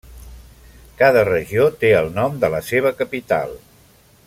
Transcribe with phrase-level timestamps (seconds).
[1.01, 3.55] Cada regió té el nom de la seva capital.